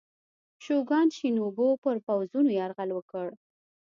[0.63, 3.27] شوګان شینوبو پر پوځونو یرغل وکړ.